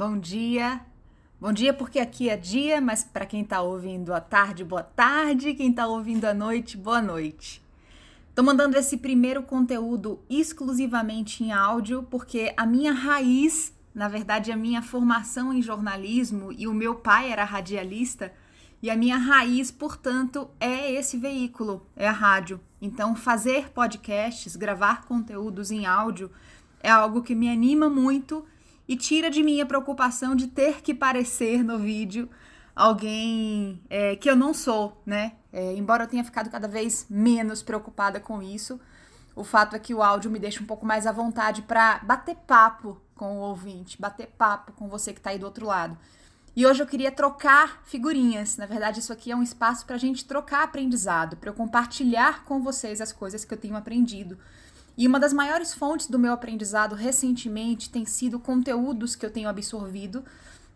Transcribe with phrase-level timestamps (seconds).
[0.00, 0.80] bom dia.
[1.38, 5.52] Bom dia porque aqui é dia, mas para quem está ouvindo à tarde, boa tarde.
[5.52, 7.62] Quem está ouvindo à noite, boa noite.
[8.30, 14.56] Estou mandando esse primeiro conteúdo exclusivamente em áudio porque a minha raiz, na verdade, a
[14.56, 18.32] minha formação em jornalismo e o meu pai era radialista
[18.82, 22.58] e a minha raiz, portanto, é esse veículo, é a rádio.
[22.80, 26.30] Então, fazer podcasts, gravar conteúdos em áudio
[26.82, 28.46] é algo que me anima muito
[28.90, 32.28] e tira de mim a preocupação de ter que parecer no vídeo
[32.74, 35.34] alguém é, que eu não sou, né?
[35.52, 38.80] É, embora eu tenha ficado cada vez menos preocupada com isso,
[39.36, 42.34] o fato é que o áudio me deixa um pouco mais à vontade para bater
[42.48, 45.96] papo com o ouvinte, bater papo com você que está aí do outro lado.
[46.56, 48.56] E hoje eu queria trocar figurinhas.
[48.56, 52.44] Na verdade, isso aqui é um espaço para a gente trocar aprendizado, para eu compartilhar
[52.44, 54.36] com vocês as coisas que eu tenho aprendido
[54.96, 59.48] e uma das maiores fontes do meu aprendizado recentemente tem sido conteúdos que eu tenho
[59.48, 60.24] absorvido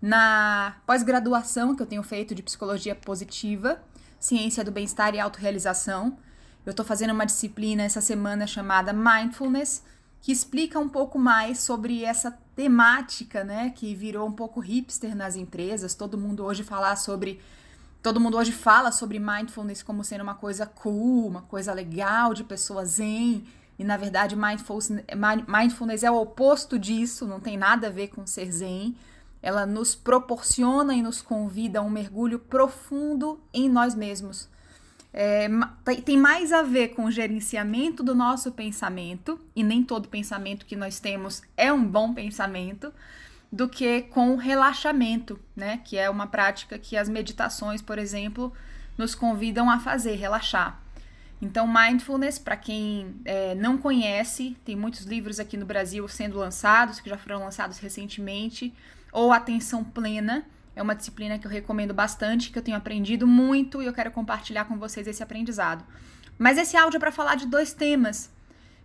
[0.00, 3.82] na pós-graduação que eu tenho feito de psicologia positiva,
[4.18, 6.18] ciência do bem-estar e autorrealização.
[6.64, 9.82] Eu estou fazendo uma disciplina essa semana chamada Mindfulness,
[10.20, 15.36] que explica um pouco mais sobre essa temática, né, que virou um pouco hipster nas
[15.36, 15.94] empresas.
[15.94, 17.40] Todo mundo hoje fala sobre
[18.02, 22.44] todo mundo hoje fala sobre mindfulness como sendo uma coisa cool, uma coisa legal de
[22.44, 23.46] pessoas zen
[23.78, 28.50] e na verdade, mindfulness é o oposto disso, não tem nada a ver com ser
[28.52, 28.94] zen.
[29.42, 34.48] Ela nos proporciona e nos convida a um mergulho profundo em nós mesmos.
[35.12, 35.48] É,
[36.04, 40.74] tem mais a ver com o gerenciamento do nosso pensamento, e nem todo pensamento que
[40.74, 42.92] nós temos é um bom pensamento,
[43.52, 45.80] do que com o relaxamento, né?
[45.84, 48.52] Que é uma prática que as meditações, por exemplo,
[48.98, 50.80] nos convidam a fazer, relaxar.
[51.44, 57.00] Então, mindfulness, para quem é, não conhece, tem muitos livros aqui no Brasil sendo lançados,
[57.00, 58.72] que já foram lançados recentemente,
[59.12, 63.82] ou Atenção Plena, é uma disciplina que eu recomendo bastante, que eu tenho aprendido muito
[63.82, 65.84] e eu quero compartilhar com vocês esse aprendizado.
[66.38, 68.32] Mas esse áudio é para falar de dois temas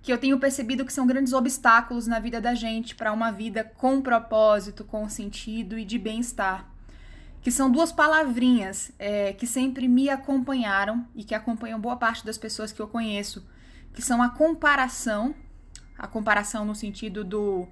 [0.00, 3.64] que eu tenho percebido que são grandes obstáculos na vida da gente para uma vida
[3.64, 6.72] com propósito, com sentido e de bem-estar
[7.44, 12.38] que são duas palavrinhas é, que sempre me acompanharam e que acompanham boa parte das
[12.38, 13.46] pessoas que eu conheço,
[13.92, 15.34] que são a comparação,
[15.98, 17.68] a comparação no sentido do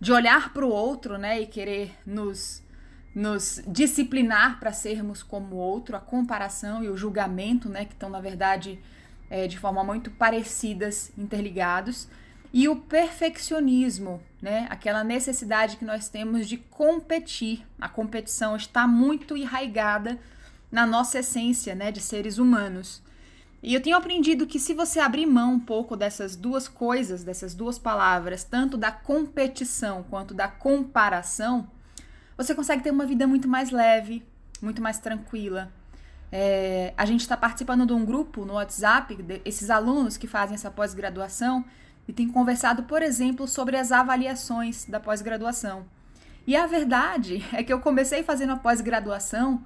[0.00, 2.62] de olhar para o outro, né, e querer nos
[3.14, 8.08] nos disciplinar para sermos como o outro, a comparação e o julgamento, né, que estão
[8.08, 8.80] na verdade
[9.28, 12.08] é, de forma muito parecidas, interligados
[12.52, 14.66] e o perfeccionismo, né?
[14.70, 17.64] Aquela necessidade que nós temos de competir.
[17.80, 20.18] A competição está muito enraigada
[20.70, 23.02] na nossa essência, né, de seres humanos.
[23.62, 27.54] E eu tenho aprendido que se você abrir mão um pouco dessas duas coisas, dessas
[27.54, 31.68] duas palavras, tanto da competição quanto da comparação,
[32.36, 34.24] você consegue ter uma vida muito mais leve,
[34.62, 35.70] muito mais tranquila.
[36.32, 40.70] É, a gente está participando de um grupo no WhatsApp, esses alunos que fazem essa
[40.70, 41.64] pós-graduação,
[42.06, 45.84] e tem conversado, por exemplo, sobre as avaliações da pós-graduação.
[46.46, 49.62] E a verdade é que eu comecei fazendo a pós-graduação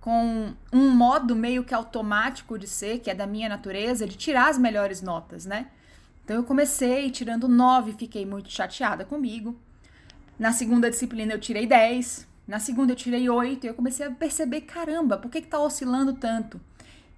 [0.00, 4.48] com um modo meio que automático de ser, que é da minha natureza, de tirar
[4.48, 5.66] as melhores notas, né?
[6.24, 9.56] Então eu comecei tirando nove, fiquei muito chateada comigo.
[10.38, 14.10] Na segunda disciplina eu tirei 10, na segunda eu tirei 8 e eu comecei a
[14.10, 16.60] perceber, caramba, por que que tá oscilando tanto?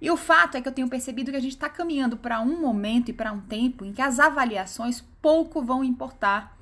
[0.01, 2.59] E o fato é que eu tenho percebido que a gente está caminhando para um
[2.59, 6.57] momento e para um tempo em que as avaliações pouco vão importar,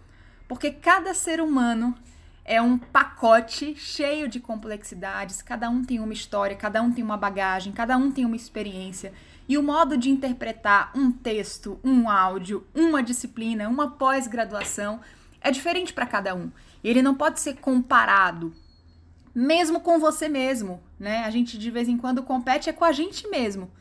[0.46, 1.96] porque cada ser humano
[2.44, 7.16] é um pacote cheio de complexidades, cada um tem uma história, cada um tem uma
[7.16, 9.14] bagagem, cada um tem uma experiência.
[9.48, 15.00] E o modo de interpretar um texto, um áudio, uma disciplina, uma pós-graduação
[15.40, 16.52] é diferente para cada um.
[16.84, 18.54] Ele não pode ser comparado
[19.40, 21.24] mesmo com você mesmo, né?
[21.24, 23.72] A gente de vez em quando compete é com a gente mesmo.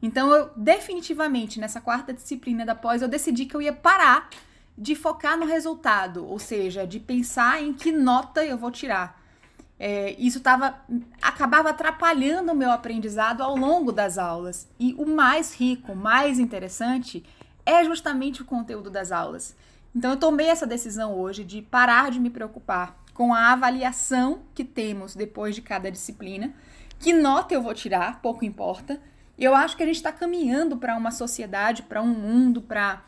[0.00, 4.30] Então eu definitivamente nessa quarta disciplina da pós eu decidi que eu ia parar
[4.76, 9.20] de focar no resultado, ou seja, de pensar em que nota eu vou tirar.
[9.78, 10.80] É, isso tava,
[11.20, 14.66] acabava atrapalhando o meu aprendizado ao longo das aulas.
[14.80, 17.22] E o mais rico, mais interessante
[17.66, 19.54] é justamente o conteúdo das aulas.
[19.94, 24.64] Então eu tomei essa decisão hoje de parar de me preocupar com a avaliação que
[24.64, 26.52] temos depois de cada disciplina.
[26.98, 29.00] Que nota eu vou tirar, pouco importa.
[29.38, 33.02] Eu acho que a gente está caminhando para uma sociedade, para um mundo, para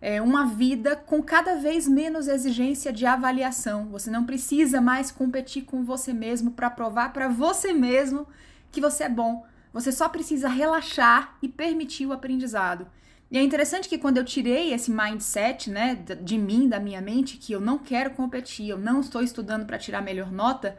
[0.00, 3.88] é, uma vida com cada vez menos exigência de avaliação.
[3.90, 8.26] Você não precisa mais competir com você mesmo para provar para você mesmo
[8.72, 9.44] que você é bom.
[9.72, 12.86] Você só precisa relaxar e permitir o aprendizado.
[13.30, 17.36] E é interessante que quando eu tirei esse mindset, né, de mim, da minha mente,
[17.36, 20.76] que eu não quero competir, eu não estou estudando para tirar melhor nota,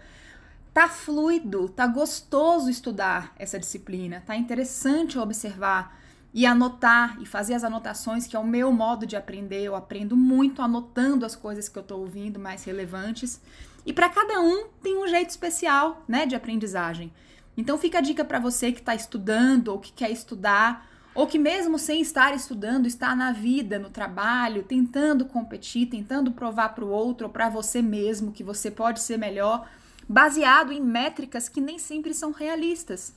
[0.73, 5.97] tá fluido, tá gostoso estudar essa disciplina, tá interessante observar
[6.33, 9.63] e anotar e fazer as anotações, que é o meu modo de aprender.
[9.63, 13.41] Eu aprendo muito anotando as coisas que eu estou ouvindo mais relevantes.
[13.85, 17.11] E para cada um tem um jeito especial, né, de aprendizagem.
[17.55, 21.37] Então fica a dica para você que está estudando ou que quer estudar, ou que
[21.37, 26.89] mesmo sem estar estudando, está na vida, no trabalho, tentando competir, tentando provar para o
[26.89, 29.67] outro ou para você mesmo que você pode ser melhor,
[30.07, 33.13] baseado em métricas que nem sempre são realistas.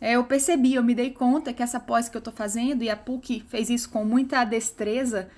[0.00, 2.90] É, eu percebi, eu me dei conta que essa pós que eu estou fazendo, e
[2.90, 5.28] a PUC fez isso com muita destreza,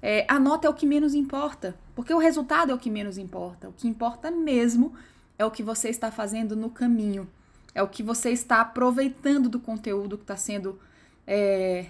[0.00, 3.18] é, a nota é o que menos importa, porque o resultado é o que menos
[3.18, 3.68] importa.
[3.68, 4.94] O que importa mesmo
[5.38, 7.28] é o que você está fazendo no caminho,
[7.74, 10.78] é o que você está aproveitando do conteúdo que está sendo
[11.26, 11.86] é,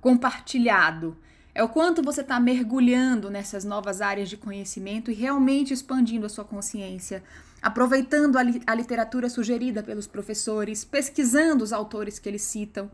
[0.00, 1.16] compartilhado.
[1.54, 6.28] É o quanto você está mergulhando nessas novas áreas de conhecimento e realmente expandindo a
[6.28, 7.22] sua consciência,
[7.60, 12.90] aproveitando a, li a literatura sugerida pelos professores, pesquisando os autores que eles citam.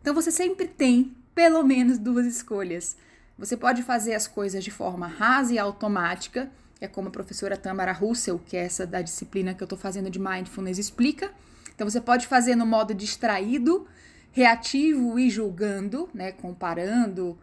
[0.00, 2.96] Então você sempre tem pelo menos duas escolhas.
[3.38, 7.92] Você pode fazer as coisas de forma rasa e automática, é como a professora Tamara
[7.92, 11.32] Russell, que é essa da disciplina que eu estou fazendo de Mindfulness, explica.
[11.74, 13.86] Então você pode fazer no modo distraído,
[14.32, 17.38] reativo e julgando, né, comparando,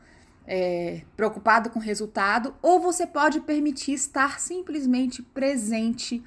[0.46, 6.24] é, preocupado com o resultado, ou você pode permitir estar simplesmente presente,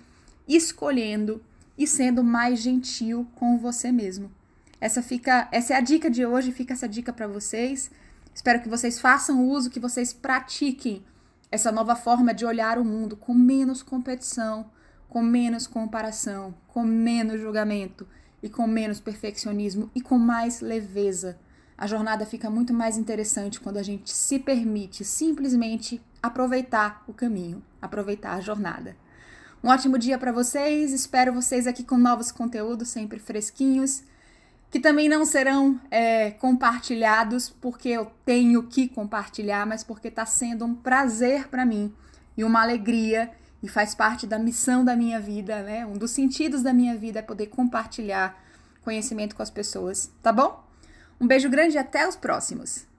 [0.46, 1.42] escolhendo
[1.76, 4.30] e sendo mais gentil com você mesmo.
[4.80, 7.90] Essa fica, essa é a dica de hoje, fica essa dica para vocês.
[8.32, 11.04] Espero que vocês façam uso, que vocês pratiquem
[11.50, 14.70] essa nova forma de olhar o mundo com menos competição,
[15.08, 18.06] com menos comparação, com menos julgamento
[18.42, 21.38] e com menos perfeccionismo e com mais leveza.
[21.76, 27.62] A jornada fica muito mais interessante quando a gente se permite simplesmente aproveitar o caminho,
[27.80, 28.96] aproveitar a jornada.
[29.62, 34.02] Um ótimo dia para vocês, espero vocês aqui com novos conteúdos sempre fresquinhos,
[34.70, 40.64] que também não serão é, compartilhados porque eu tenho que compartilhar, mas porque está sendo
[40.64, 41.94] um prazer para mim
[42.36, 43.30] e uma alegria
[43.62, 45.86] e faz parte da missão da minha vida, né?
[45.86, 48.36] Um dos sentidos da minha vida é poder compartilhar
[48.82, 50.62] conhecimento com as pessoas, tá bom?
[51.20, 52.91] Um beijo grande e até os próximos!